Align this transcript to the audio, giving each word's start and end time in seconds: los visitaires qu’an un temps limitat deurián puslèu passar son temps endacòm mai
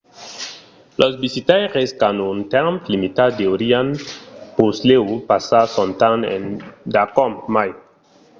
los 1.01 1.13
visitaires 1.25 1.89
qu’an 1.99 2.17
un 2.31 2.39
temps 2.53 2.79
limitat 2.91 3.31
deurián 3.41 3.87
puslèu 4.55 5.05
passar 5.31 5.65
son 5.75 5.89
temps 6.01 6.27
endacòm 6.37 7.31
mai 7.55 7.69